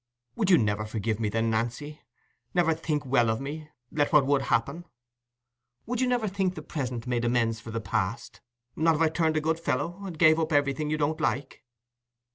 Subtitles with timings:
[0.35, 6.01] "Would you never forgive me, then, Nancy—never think well of me, let what would happen—would
[6.01, 8.41] you never think the present made amends for the past?
[8.75, 11.63] Not if I turned a good fellow, and gave up everything you didn't like?"